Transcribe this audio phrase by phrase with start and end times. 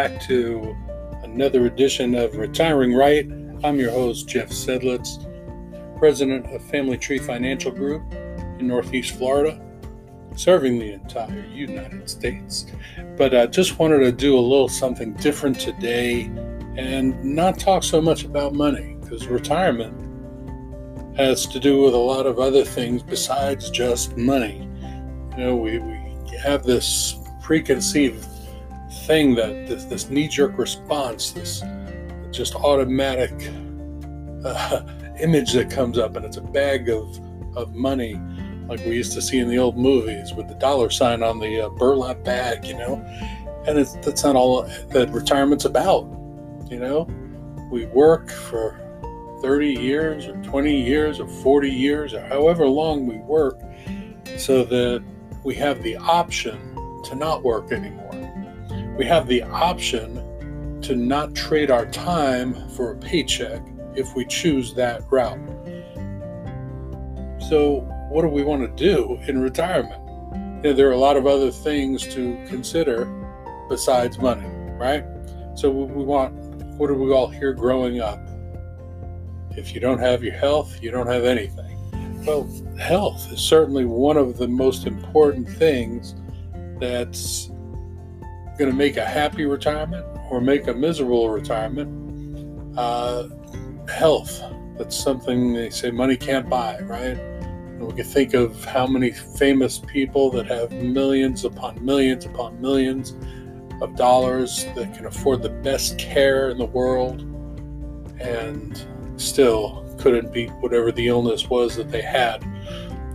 [0.00, 0.74] Back to
[1.24, 3.30] another edition of Retiring Right.
[3.62, 5.18] I'm your host, Jeff Sedlitz,
[5.98, 8.10] president of Family Tree Financial Group
[8.58, 9.60] in Northeast Florida,
[10.36, 12.64] serving the entire United States.
[13.18, 16.30] But I just wanted to do a little something different today
[16.78, 19.94] and not talk so much about money because retirement
[21.18, 24.66] has to do with a lot of other things besides just money.
[25.32, 28.29] You know, we, we have this preconceived
[29.06, 31.62] thing that this, this knee-jerk response, this
[32.30, 33.32] just automatic
[34.44, 34.82] uh,
[35.20, 37.20] image that comes up, and it's a bag of
[37.56, 38.20] of money,
[38.68, 41.66] like we used to see in the old movies with the dollar sign on the
[41.66, 43.04] uh, burlap bag, you know.
[43.66, 46.04] And it's, that's not all that retirement's about,
[46.70, 47.08] you know.
[47.70, 48.80] We work for
[49.42, 53.58] 30 years or 20 years or 40 years or however long we work
[54.36, 55.02] so that
[55.44, 56.58] we have the option
[57.04, 58.09] to not work anymore.
[59.00, 63.62] We have the option to not trade our time for a paycheck
[63.96, 65.40] if we choose that route.
[67.48, 70.02] So, what do we want to do in retirement?
[70.62, 73.06] You know, there are a lot of other things to consider
[73.70, 74.46] besides money,
[74.78, 75.02] right?
[75.54, 76.34] So, we want
[76.76, 78.20] what do we all hear growing up?
[79.52, 82.22] If you don't have your health, you don't have anything.
[82.26, 82.46] Well,
[82.78, 86.14] health is certainly one of the most important things
[86.78, 87.49] that's
[88.60, 92.78] going to make a happy retirement or make a miserable retirement.
[92.78, 93.26] Uh,
[93.88, 94.42] health,
[94.76, 97.16] that's something they say money can't buy, right?
[97.16, 102.60] And we can think of how many famous people that have millions upon millions upon
[102.60, 103.16] millions
[103.80, 107.22] of dollars that can afford the best care in the world
[108.20, 108.86] and
[109.16, 112.44] still couldn't beat whatever the illness was that they had.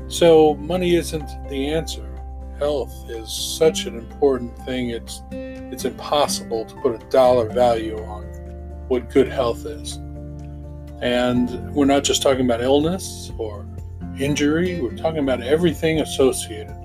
[0.08, 2.15] So, money isn't the answer.
[2.60, 4.90] Health is such an important thing.
[4.92, 8.24] It's it's impossible to put a dollar value on
[8.88, 10.00] what good health is.
[11.02, 13.68] And we're not just talking about illness or
[14.20, 16.76] injury, we're talking about everything associated.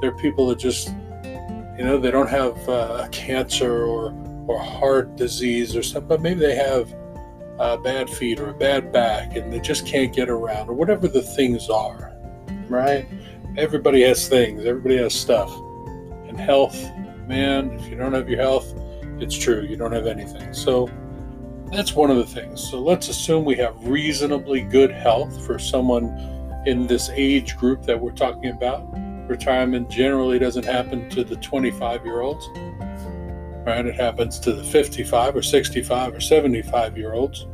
[0.00, 0.88] There are people that just,
[1.22, 4.12] you know, they don't have uh, cancer or,
[4.46, 6.94] or heart disease or something, but maybe they have
[7.58, 11.08] uh, bad feet or a bad back and they just can't get around or whatever
[11.08, 12.16] the things are,
[12.68, 13.06] right?
[13.58, 15.52] Everybody has things, everybody has stuff.
[16.26, 16.80] And health,
[17.26, 18.72] man, if you don't have your health,
[19.20, 20.54] it's true, you don't have anything.
[20.54, 20.88] So
[21.72, 22.62] that's one of the things.
[22.70, 26.06] So let's assume we have reasonably good health for someone
[26.66, 28.86] in this age group that we're talking about.
[29.28, 32.48] Retirement generally doesn't happen to the 25 year olds
[33.68, 33.84] right?
[33.84, 37.46] It happens to the 55 or 65 or 75 year olds.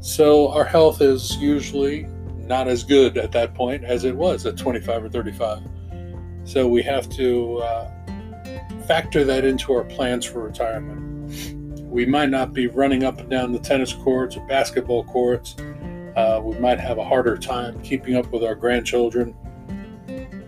[0.00, 2.06] So our health is usually
[2.46, 5.62] not as good at that point as it was at 25 or 35.
[6.44, 7.90] So we have to uh,
[8.86, 11.80] factor that into our plans for retirement.
[11.82, 15.56] We might not be running up and down the tennis courts or basketball courts.
[16.16, 19.34] Uh, we might have a harder time keeping up with our grandchildren.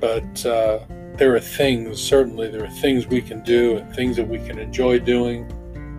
[0.01, 0.81] But uh,
[1.17, 4.59] there are things, certainly, there are things we can do and things that we can
[4.59, 5.49] enjoy doing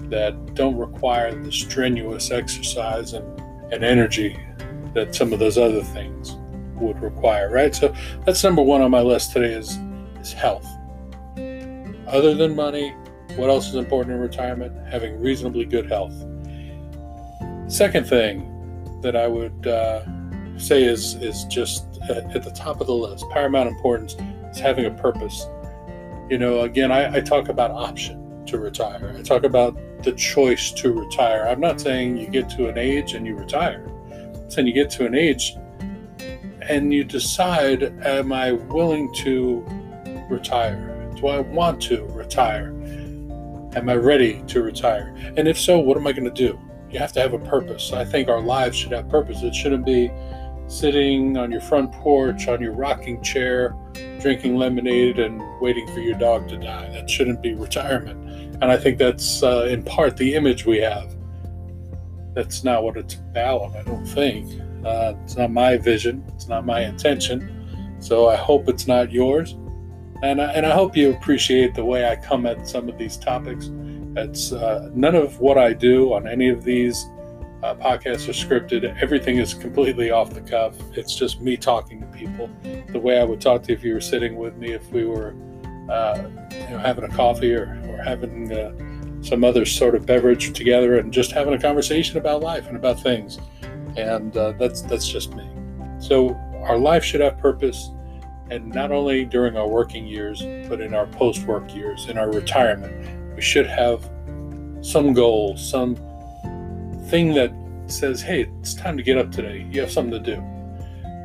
[0.09, 3.41] that don't require the strenuous exercise and,
[3.73, 4.39] and energy
[4.93, 6.35] that some of those other things
[6.75, 7.73] would require, right?
[7.73, 7.93] So
[8.25, 9.77] that's number one on my list today is,
[10.19, 10.67] is health.
[12.07, 12.91] Other than money,
[13.35, 14.73] what else is important in retirement?
[14.87, 16.13] Having reasonably good health.
[17.67, 18.53] Second thing
[19.01, 20.03] that I would uh,
[20.57, 24.15] say is, is just at, at the top of the list, paramount importance
[24.51, 25.47] is having a purpose.
[26.29, 29.15] You know, again, I, I talk about option to retire.
[29.17, 31.47] I talk about the choice to retire.
[31.47, 33.91] I'm not saying you get to an age and you retire.
[34.49, 35.55] I'm you get to an age
[36.61, 39.65] and you decide, am I willing to
[40.29, 41.11] retire?
[41.15, 42.67] Do I want to retire?
[43.75, 45.15] Am I ready to retire?
[45.37, 46.59] And if so, what am I going to do?
[46.89, 47.91] You have to have a purpose.
[47.93, 49.43] I think our lives should have purpose.
[49.43, 50.11] It shouldn't be
[50.67, 53.75] sitting on your front porch on your rocking chair,
[54.19, 56.89] drinking lemonade and waiting for your dog to die.
[56.89, 58.55] That shouldn't be retirement.
[58.61, 61.16] And I think that's uh, in part the image we have.
[62.37, 64.61] That's not what it's about, I don't think.
[64.85, 67.97] Uh, it's not my vision, it's not my intention.
[67.99, 69.55] So I hope it's not yours.
[70.21, 73.17] And I, and I hope you appreciate the way I come at some of these
[73.17, 73.71] topics.
[74.15, 77.07] It's uh, none of what I do on any of these
[77.63, 78.83] uh, podcasts are scripted.
[79.01, 80.75] Everything is completely off the cuff.
[80.95, 82.51] It's just me talking to people
[82.89, 85.05] the way I would talk to you if you were sitting with me, if we
[85.05, 85.33] were
[85.89, 88.73] uh, you know, having a coffee or, or having uh,
[89.27, 92.99] some other sort of beverage together and just having a conversation about life and about
[93.01, 93.39] things.
[93.95, 95.49] And uh, that's that's just me.
[95.99, 97.91] So our life should have purpose.
[98.49, 102.31] And not only during our working years, but in our post work years, in our
[102.31, 104.09] retirement, we should have
[104.81, 105.95] some goal, some
[107.09, 107.51] thing that
[107.87, 109.67] says, hey, it's time to get up today.
[109.69, 110.41] You have something to do.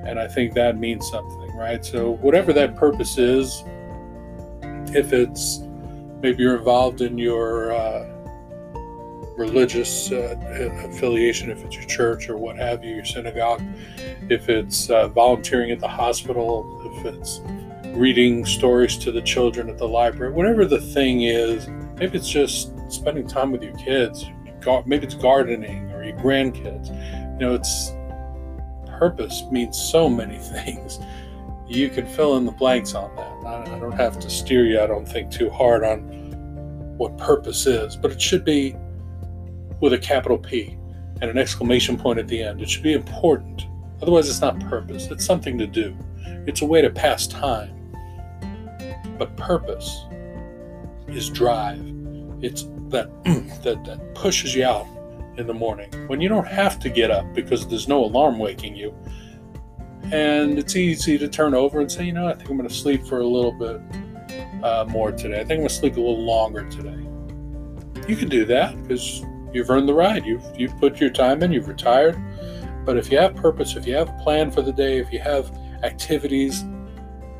[0.05, 1.85] And I think that means something, right?
[1.85, 3.63] So, whatever that purpose is,
[4.95, 5.62] if it's
[6.23, 8.07] maybe you're involved in your uh,
[9.37, 10.37] religious uh,
[10.85, 13.63] affiliation, if it's your church or what have you, your synagogue,
[14.31, 17.41] if it's uh, volunteering at the hospital, if it's
[17.97, 22.73] reading stories to the children at the library, whatever the thing is, maybe it's just
[22.91, 24.27] spending time with your kids,
[24.87, 26.89] maybe it's gardening or your grandkids.
[27.35, 27.93] You know, it's
[28.87, 31.01] purpose means so many things.
[31.73, 33.33] You can fill in the blanks on that.
[33.47, 36.01] I don't have to steer you, I don't think, too hard on
[36.99, 38.77] what purpose is, but it should be
[39.81, 40.77] with a capital P
[41.23, 42.61] and an exclamation point at the end.
[42.61, 43.67] It should be important.
[44.03, 45.07] Otherwise, it's not purpose.
[45.07, 45.97] It's something to do,
[46.47, 47.75] it's a way to pass time.
[49.17, 50.05] But purpose
[51.09, 51.81] is drive.
[52.43, 53.09] It's that,
[53.63, 54.87] that, that pushes you out
[55.39, 58.77] in the morning when you don't have to get up because there's no alarm waking
[58.77, 58.95] you.
[60.11, 62.75] And it's easy to turn over and say, you know, I think I'm going to
[62.75, 63.81] sleep for a little bit
[64.63, 65.37] uh, more today.
[65.37, 66.99] I think I'm going to sleep a little longer today.
[68.09, 69.23] You can do that because
[69.53, 70.25] you've earned the ride.
[70.27, 71.53] You've you've put your time in.
[71.53, 72.19] You've retired.
[72.85, 75.21] But if you have purpose, if you have a plan for the day, if you
[75.21, 76.65] have activities,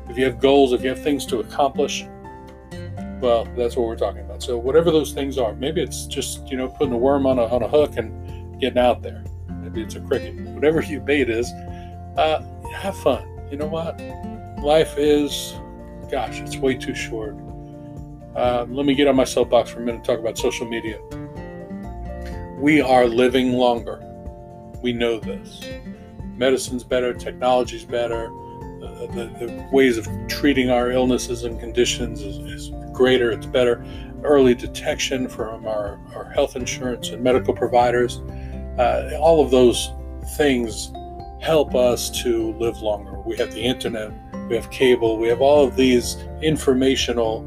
[0.09, 2.05] if you have goals, if you have things to accomplish,
[3.19, 4.41] well, that's what we're talking about.
[4.41, 7.45] So whatever those things are, maybe it's just you know putting a worm on a
[7.45, 9.23] on a hook and getting out there.
[9.49, 10.35] Maybe it's a cricket.
[10.49, 11.51] Whatever your bait is,
[12.17, 13.27] uh, have fun.
[13.51, 13.99] You know what?
[14.61, 15.53] Life is,
[16.09, 17.35] gosh, it's way too short.
[18.35, 20.99] Uh, let me get on my soapbox for a minute and talk about social media.
[22.57, 23.99] We are living longer.
[24.81, 25.61] We know this.
[26.35, 28.31] Medicine's better, technology's better,
[29.07, 33.85] the, the, ways of treating our illnesses and conditions is, is greater, it's better.
[34.23, 38.19] Early detection from our, our health insurance and medical providers,
[38.77, 39.91] uh, all of those
[40.37, 40.91] things
[41.43, 43.19] help us to live longer.
[43.19, 44.13] We have the internet,
[44.47, 47.45] we have cable, we have all of these informational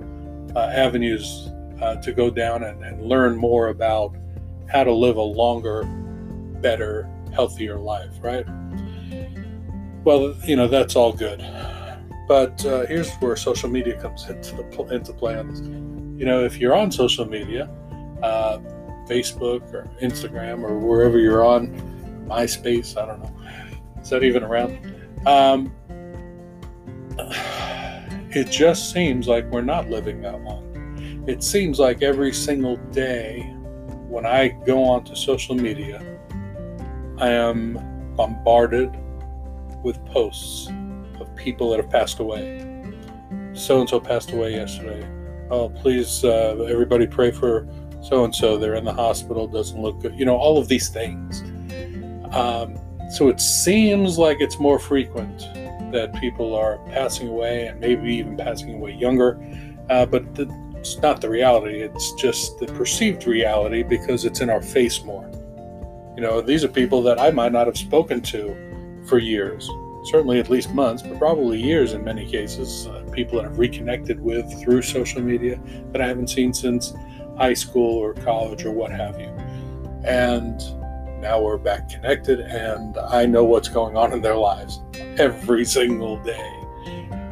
[0.54, 1.48] uh, avenues
[1.81, 4.14] uh, to go down and, and learn more about
[4.69, 5.84] how to live a longer,
[6.60, 8.44] better, healthier life, right?
[10.04, 11.43] Well, you know, that's all good.
[12.28, 15.60] But uh, here's where social media comes into the into play on this.
[15.60, 17.70] You know, if you're on social media,
[18.22, 18.58] uh,
[19.08, 21.69] Facebook or Instagram or wherever you're on,
[22.26, 23.36] MySpace, I don't know,
[24.06, 24.79] is that even around?
[25.26, 25.73] Um,
[28.31, 31.25] it just seems like we're not living that long.
[31.26, 33.41] It seems like every single day
[34.08, 36.00] when I go onto social media,
[37.19, 38.97] I am bombarded
[39.82, 40.69] with posts
[41.19, 42.61] of people that have passed away.
[43.55, 45.05] So and so passed away yesterday.
[45.50, 47.67] Oh, please, uh, everybody pray for
[48.00, 48.56] so and so.
[48.56, 50.17] They're in the hospital, doesn't look good.
[50.17, 51.43] You know, all of these things.
[52.32, 52.79] Um,
[53.11, 55.41] so it seems like it's more frequent
[55.93, 59.41] that people are passing away and maybe even passing away younger.
[59.89, 64.51] Uh, but the, it's not the reality, it's just the perceived reality because it's in
[64.51, 65.31] our face more.
[66.17, 69.69] You know, these are people that I might not have spoken to for years,
[70.05, 72.86] certainly at least months, but probably years in many cases.
[72.86, 75.60] Uh, people that I've reconnected with through social media
[75.93, 76.94] that I haven't seen since
[77.36, 79.29] high school or college or what have you.
[80.05, 80.60] And
[81.27, 84.81] now we're back connected, and I know what's going on in their lives
[85.19, 86.53] every single day.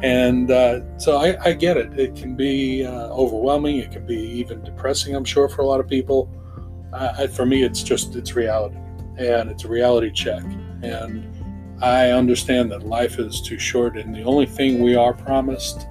[0.03, 1.97] And uh, so I, I, get it.
[1.97, 3.77] It can be uh, overwhelming.
[3.77, 6.29] It can be even depressing, I'm sure, for a lot of people.
[6.91, 8.75] Uh, for me, it's just it's reality,
[9.17, 10.43] and it's a reality check.
[10.83, 11.25] And
[11.81, 15.87] I understand that life is too short, and the only thing we are promised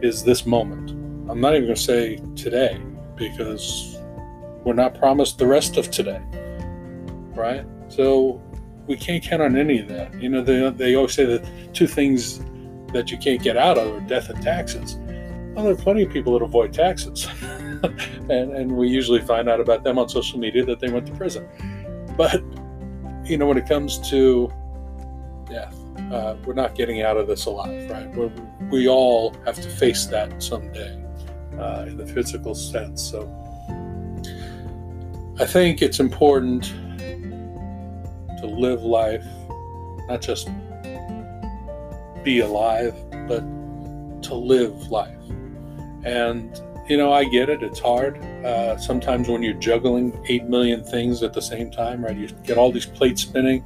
[0.00, 0.92] is this moment.
[1.30, 2.80] I'm not even going to say today
[3.14, 3.98] because
[4.64, 6.22] we're not promised the rest of today,
[7.34, 7.64] right?
[7.88, 8.40] So
[8.86, 10.20] we can't count on any of that.
[10.20, 12.40] You know, they, they always say that two things
[12.92, 14.96] that you can't get out of are death and taxes.
[15.54, 17.26] Well, there are plenty of people that avoid taxes.
[17.82, 21.12] and, and we usually find out about them on social media that they went to
[21.12, 21.48] prison.
[22.16, 22.42] But,
[23.24, 24.52] you know, when it comes to
[25.48, 25.76] death,
[26.10, 28.14] uh, we're not getting out of this alive, right?
[28.14, 28.32] We're,
[28.70, 31.02] we all have to face that someday
[31.58, 33.02] uh, in the physical sense.
[33.02, 33.28] So
[35.38, 36.74] I think it's important
[38.42, 39.24] to live life,
[40.08, 40.50] not just
[42.22, 42.94] be alive,
[43.26, 43.40] but
[44.22, 45.16] to live life.
[46.04, 48.18] And, you know, I get it, it's hard.
[48.44, 52.58] Uh, sometimes when you're juggling 8 million things at the same time, right, you get
[52.58, 53.64] all these plates spinning.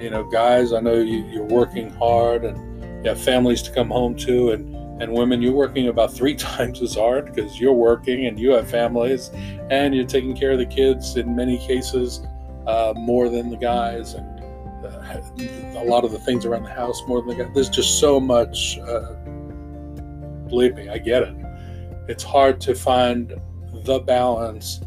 [0.00, 3.90] You know, guys, I know you, you're working hard and You have families to come
[3.90, 8.26] home to, and and women, you're working about three times as hard because you're working
[8.26, 9.30] and you have families,
[9.70, 12.20] and you're taking care of the kids in many cases
[12.68, 14.40] uh, more than the guys, and
[14.84, 17.54] uh, a lot of the things around the house more than the guys.
[17.54, 18.78] There's just so much.
[18.78, 19.14] Uh,
[20.48, 21.34] believe me, I get it.
[22.08, 23.34] It's hard to find
[23.84, 24.80] the balance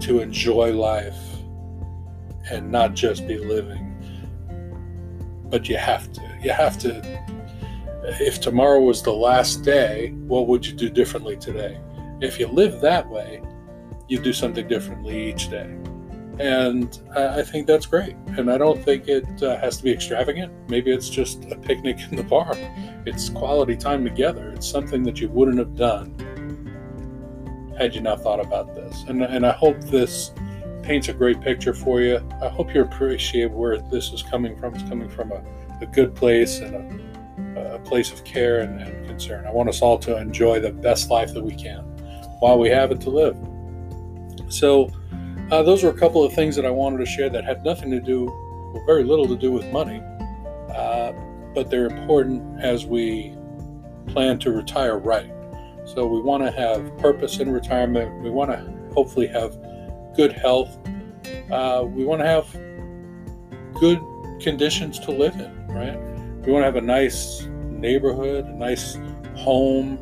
[0.00, 1.18] to enjoy life
[2.50, 3.82] and not just be living.
[5.50, 6.38] But you have to.
[6.42, 7.02] You have to.
[8.20, 11.80] If tomorrow was the last day, what would you do differently today?
[12.20, 13.42] If you live that way,
[14.06, 15.76] you do something differently each day.
[16.38, 18.14] And I think that's great.
[18.36, 20.52] And I don't think it uh, has to be extravagant.
[20.68, 22.58] Maybe it's just a picnic in the park.
[23.06, 24.50] It's quality time together.
[24.50, 26.14] It's something that you wouldn't have done
[27.78, 29.04] had you not thought about this.
[29.08, 30.32] And, and I hope this
[30.82, 32.20] paints a great picture for you.
[32.42, 34.74] I hope you appreciate where this is coming from.
[34.74, 35.42] It's coming from a,
[35.80, 36.74] a good place and
[37.56, 39.46] a, a place of care and, and concern.
[39.46, 41.80] I want us all to enjoy the best life that we can
[42.40, 43.36] while we have it to live.
[44.48, 44.90] So,
[45.50, 47.90] uh, those were a couple of things that I wanted to share that had nothing
[47.90, 50.02] to do, or very little to do with money,
[50.74, 51.12] uh,
[51.54, 53.36] but they're important as we
[54.08, 55.30] plan to retire right.
[55.84, 58.22] So we want to have purpose in retirement.
[58.22, 59.56] We want to hopefully have
[60.16, 60.76] good health.
[61.50, 62.52] Uh, we want to have
[63.78, 64.00] good
[64.40, 65.96] conditions to live in, right?
[66.44, 68.98] We want to have a nice neighborhood, a nice
[69.36, 69.98] home.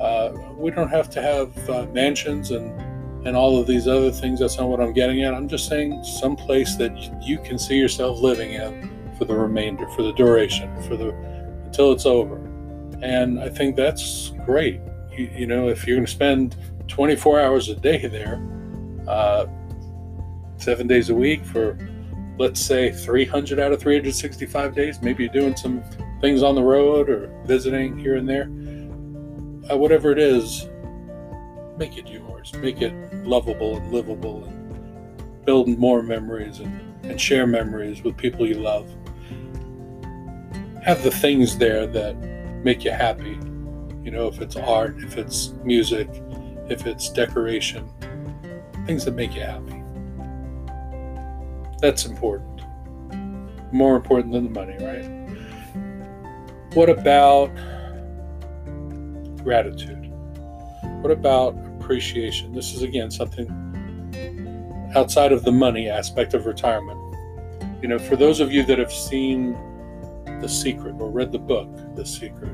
[0.00, 2.74] Uh, we don't have to have uh, mansions and
[3.24, 4.40] and all of these other things.
[4.40, 5.34] That's not what I'm getting at.
[5.34, 9.86] I'm just saying some place that you can see yourself living in for the remainder,
[9.88, 11.10] for the duration, for the
[11.66, 12.36] until it's over.
[13.02, 14.80] And I think that's great.
[15.12, 16.56] You, you know, if you're going to spend
[16.88, 18.42] 24 hours a day there,
[19.06, 19.46] uh,
[20.56, 21.78] seven days a week for
[22.38, 25.82] let's say 300 out of 365 days, maybe you're doing some
[26.20, 28.44] things on the road or visiting here and there.
[29.70, 30.68] Uh, whatever it is,
[31.80, 32.52] make it yours.
[32.56, 32.92] Make it
[33.24, 38.86] lovable and livable and build more memories and, and share memories with people you love.
[40.84, 42.16] Have the things there that
[42.62, 43.38] make you happy.
[44.04, 46.08] You know, if it's art, if it's music,
[46.68, 47.88] if it's decoration,
[48.86, 49.82] things that make you happy.
[51.80, 52.60] That's important.
[53.72, 56.74] More important than the money, right?
[56.74, 57.54] What about
[59.42, 59.96] gratitude?
[61.00, 61.54] What about
[61.90, 62.52] appreciation?
[62.52, 63.48] This is again something
[64.94, 67.00] outside of the money aspect of retirement.
[67.82, 69.54] You know, for those of you that have seen
[70.40, 72.52] The Secret or read the book The Secret,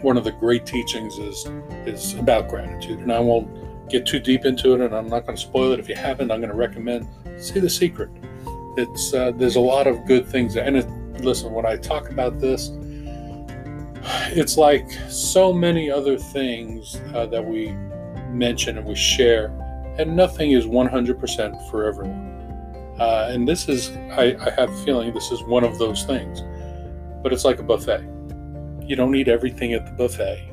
[0.00, 1.46] one of the great teachings is
[1.84, 3.00] is about gratitude.
[3.00, 5.78] And I won't get too deep into it, and I'm not going to spoil it.
[5.78, 8.08] If you haven't, I'm going to recommend see The Secret.
[8.78, 10.88] It's uh, there's a lot of good things, and it,
[11.20, 12.70] listen when I talk about this
[14.32, 17.74] it's like so many other things uh, that we
[18.34, 19.46] mention and we share,
[19.98, 22.34] and nothing is 100% for everyone.
[22.98, 26.42] Uh, and this is, I, I have a feeling this is one of those things.
[27.22, 28.02] But it's like a buffet.
[28.86, 30.50] You don't eat everything at the buffet.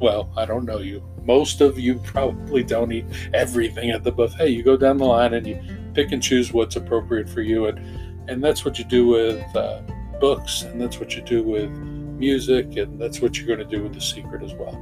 [0.00, 1.06] Well, I don't know you.
[1.22, 4.48] Most of you probably don't eat everything at the buffet.
[4.48, 5.60] You go down the line and you
[5.94, 7.66] pick and choose what's appropriate for you.
[7.66, 7.78] And,
[8.28, 9.82] and that's what you do with uh,
[10.20, 13.82] books, and that's what you do with music, and that's what you're going to do
[13.82, 14.74] with The Secret as well.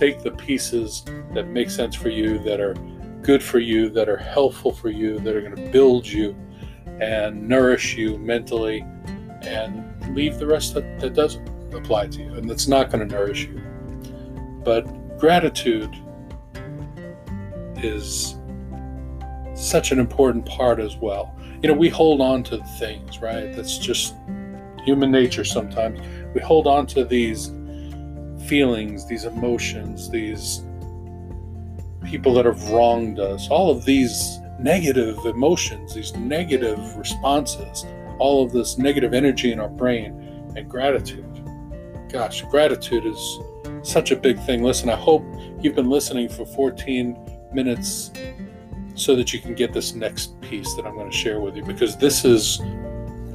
[0.00, 1.04] Take the pieces
[1.34, 2.72] that make sense for you, that are
[3.20, 6.34] good for you, that are helpful for you, that are going to build you
[7.02, 8.80] and nourish you mentally,
[9.42, 13.14] and leave the rest that, that doesn't apply to you and that's not going to
[13.14, 13.60] nourish you.
[14.64, 15.94] But gratitude
[17.76, 18.36] is
[19.54, 21.36] such an important part as well.
[21.62, 23.54] You know, we hold on to things, right?
[23.54, 24.14] That's just
[24.82, 26.00] human nature sometimes.
[26.34, 27.50] We hold on to these
[28.50, 30.64] feelings, these emotions, these
[32.04, 37.86] people that have wronged us, all of these negative emotions, these negative responses,
[38.18, 41.24] all of this negative energy in our brain, and gratitude.
[42.08, 43.38] Gosh, gratitude is
[43.82, 44.64] such a big thing.
[44.64, 45.24] Listen, I hope
[45.60, 47.16] you've been listening for 14
[47.52, 48.10] minutes
[48.96, 51.64] so that you can get this next piece that I'm going to share with you
[51.64, 52.60] because this is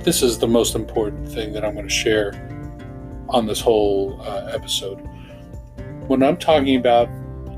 [0.03, 2.33] this is the most important thing that I'm going to share
[3.29, 4.97] on this whole uh, episode.
[6.07, 7.09] When I'm talking about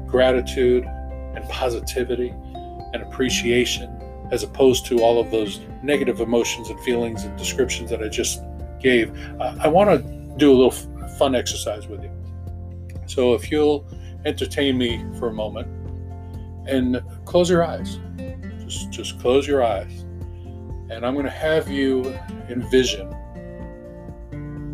[0.07, 2.29] gratitude and positivity
[2.93, 3.93] and appreciation,
[4.31, 8.41] as opposed to all of those negative emotions and feelings and descriptions that I just
[8.79, 12.11] gave, uh, I want to do a little f- fun exercise with you.
[13.05, 13.87] So if you'll
[14.25, 15.67] entertain me for a moment
[16.67, 17.99] and close your eyes,
[18.65, 20.01] just just close your eyes,
[20.89, 22.17] and I'm going to have you
[22.49, 23.13] envision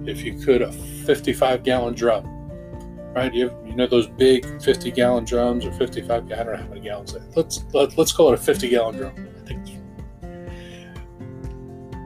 [0.07, 2.25] if you could, a 55 gallon drum,
[3.13, 3.33] right?
[3.33, 6.67] You, have, you know those big 50 gallon drums or 55, I don't know how
[6.67, 7.15] many gallons.
[7.35, 9.13] Let's, let, let's call it a 50 gallon drum.
[9.15, 9.79] I think.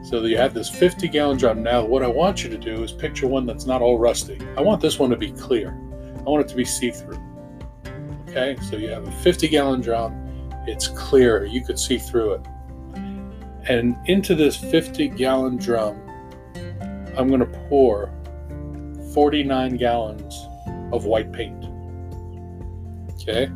[0.08, 1.62] So you have this 50 gallon drum.
[1.64, 4.40] Now, what I want you to do is picture one that's not all rusty.
[4.56, 5.72] I want this one to be clear.
[6.18, 7.20] I want it to be see through.
[8.30, 10.14] Okay, so you have a 50 gallon drum,
[10.68, 12.42] it's clear, you could see through it.
[13.68, 16.00] And into this 50 gallon drum,
[17.18, 18.14] I'm going to pour
[19.16, 20.48] 49 gallons
[20.94, 21.66] of white paint.
[23.14, 23.50] Okay,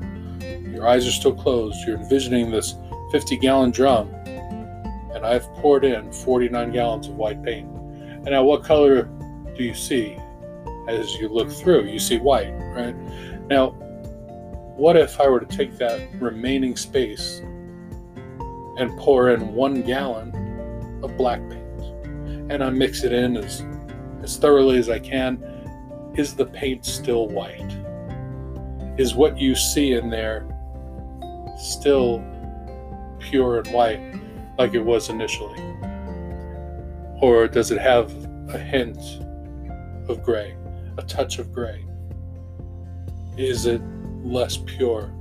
[0.72, 2.74] your eyes are still closed, you're envisioning this
[3.12, 7.70] 50 gallon drum, and I've poured in 49 gallons of white paint.
[7.70, 9.04] And now, what color
[9.56, 10.18] do you see
[10.88, 11.86] as you look through?
[11.86, 12.96] You see white, right?
[13.48, 13.72] Now,
[14.76, 17.40] what if I were to take that remaining space
[18.78, 21.61] and pour in one gallon of black paint
[22.52, 23.66] and I mix it in as,
[24.22, 25.42] as thoroughly as I can?
[26.16, 27.72] Is the paint still white?
[28.98, 30.46] Is what you see in there
[31.58, 32.24] still
[33.20, 34.20] pure and white
[34.58, 35.60] like it was initially?
[37.22, 38.12] Or does it have
[38.50, 38.98] a hint
[40.10, 40.56] of gray,
[40.98, 41.86] a touch of gray?
[43.38, 43.82] Is it
[44.24, 45.12] less pure.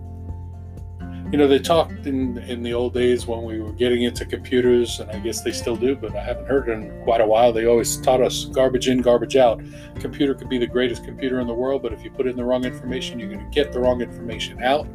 [1.33, 4.99] You know, they talked in, in the old days when we were getting into computers,
[4.99, 7.53] and I guess they still do, but I haven't heard it in quite a while.
[7.53, 9.63] They always taught us garbage in, garbage out.
[10.01, 12.45] Computer could be the greatest computer in the world, but if you put in the
[12.45, 14.89] wrong information, you're going to get the wrong information out.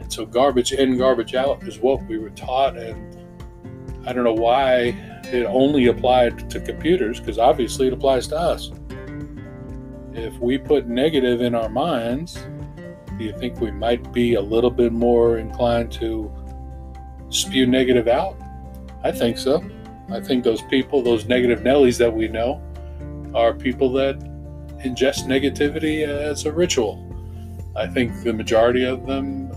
[0.00, 2.76] And so, garbage in, garbage out is what we were taught.
[2.76, 3.16] And
[4.08, 4.96] I don't know why
[5.26, 8.72] it only applied to computers, because obviously it applies to us.
[10.14, 12.44] If we put negative in our minds,
[13.18, 16.32] do you think we might be a little bit more inclined to
[17.28, 18.36] spew negative out?
[19.02, 19.64] I think so.
[20.10, 22.60] I think those people, those negative Nellies that we know,
[23.34, 24.18] are people that
[24.84, 27.00] ingest negativity as a ritual.
[27.76, 29.50] I think the majority of them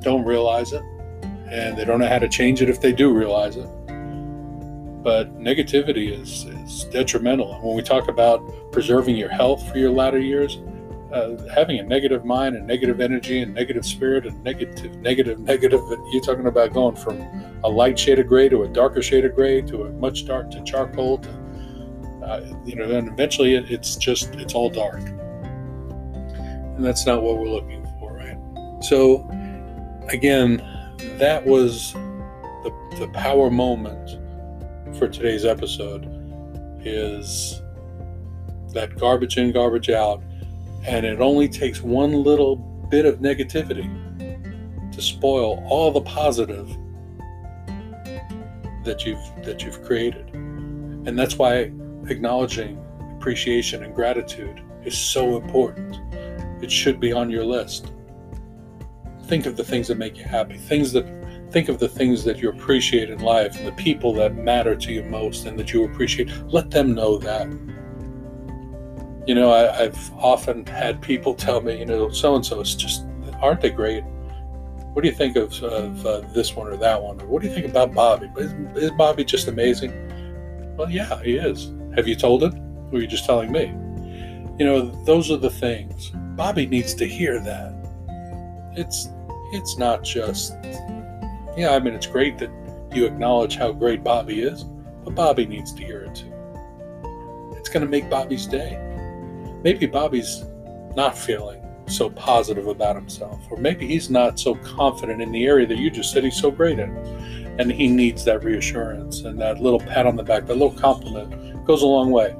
[0.00, 0.82] don't realize it,
[1.48, 3.68] and they don't know how to change it if they do realize it.
[5.02, 7.54] But negativity is, is detrimental.
[7.54, 10.58] And when we talk about preserving your health for your latter years,
[11.12, 15.80] uh, having a negative mind and negative energy and negative spirit and negative, negative, negative.
[16.10, 17.20] You're talking about going from
[17.64, 20.50] a light shade of gray to a darker shade of gray to a much dark
[20.52, 21.18] to charcoal.
[21.18, 21.30] To,
[22.24, 27.38] uh, you know, then eventually it, it's just it's all dark, and that's not what
[27.38, 28.38] we're looking for, right?
[28.82, 29.28] So,
[30.08, 30.62] again,
[31.18, 34.18] that was the the power moment
[34.96, 36.08] for today's episode.
[36.84, 37.60] Is
[38.72, 40.22] that garbage in, garbage out
[40.84, 43.88] and it only takes one little bit of negativity
[44.92, 46.68] to spoil all the positive
[48.84, 50.28] that you've that you've created.
[50.34, 51.72] And that's why
[52.08, 52.78] acknowledging
[53.16, 55.96] appreciation and gratitude is so important.
[56.62, 57.92] It should be on your list.
[59.24, 60.58] Think of the things that make you happy.
[60.58, 61.06] Things that
[61.50, 64.92] think of the things that you appreciate in life and the people that matter to
[64.92, 66.30] you most and that you appreciate.
[66.46, 67.46] Let them know that
[69.26, 72.74] you know, I, have often had people tell me, you know, so and so is
[72.74, 73.04] just,
[73.40, 74.02] aren't they great?
[74.94, 77.20] What do you think of, of uh, this one or that one?
[77.20, 78.30] Or what do you think about Bobby?
[78.36, 79.92] Is, is Bobby just amazing?
[80.76, 81.72] Well, yeah, he is.
[81.94, 82.54] Have you told him?
[82.90, 83.66] Or are you just telling me?
[84.58, 86.10] You know, those are the things.
[86.36, 87.74] Bobby needs to hear that.
[88.74, 89.08] It's
[89.52, 90.54] it's not just
[91.56, 92.50] yeah, I mean it's great that
[92.92, 94.64] you acknowledge how great Bobby is,
[95.04, 96.32] but Bobby needs to hear it too.
[97.56, 98.91] It's going to make Bobby's day
[99.62, 100.44] maybe Bobby's
[100.96, 105.66] not feeling so positive about himself, or maybe he's not so confident in the area
[105.66, 106.90] that you just said he's so great in.
[107.58, 111.64] And he needs that reassurance and that little pat on the back, that little compliment
[111.66, 112.34] goes a long way.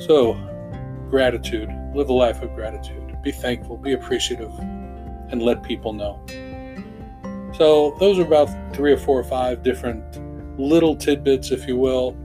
[0.00, 0.34] So,
[1.10, 4.52] gratitude, live a life of gratitude, be thankful, be appreciative,
[5.30, 6.20] and let people know.
[7.56, 12.16] So, those are about three or four or five different little tidbits, if you will,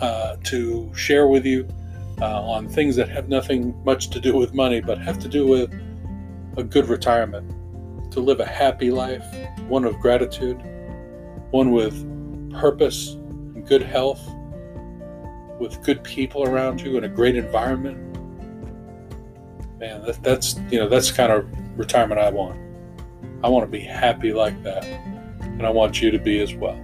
[0.00, 1.66] uh, to share with you
[2.20, 5.46] uh, on things that have nothing much to do with money, but have to do
[5.46, 5.72] with
[6.56, 7.50] a good retirement,
[8.12, 9.24] to live a happy life,
[9.68, 10.60] one of gratitude,
[11.50, 11.94] one with
[12.52, 14.26] purpose and good health,
[15.58, 18.02] with good people around you and a great environment.
[19.78, 21.46] Man, that, that's you know that's kind of
[21.78, 22.58] retirement I want.
[23.44, 26.82] I want to be happy like that, and I want you to be as well.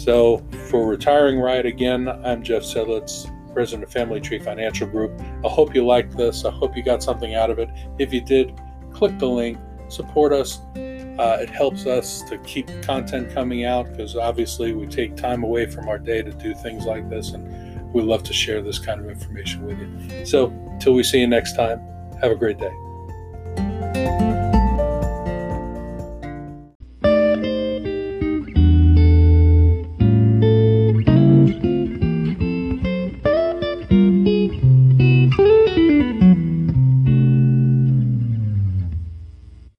[0.00, 5.12] So, for Retiring Right again, I'm Jeff Sedlitz, president of Family Tree Financial Group.
[5.44, 6.46] I hope you liked this.
[6.46, 7.68] I hope you got something out of it.
[7.98, 8.58] If you did,
[8.94, 9.58] click the link,
[9.88, 10.60] support us.
[10.74, 15.66] Uh, it helps us to keep content coming out because obviously we take time away
[15.66, 19.02] from our day to do things like this, and we love to share this kind
[19.02, 20.24] of information with you.
[20.24, 21.78] So, till we see you next time,
[22.22, 22.72] have a great day.